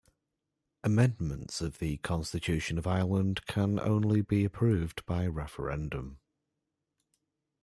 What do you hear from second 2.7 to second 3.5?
of Ireland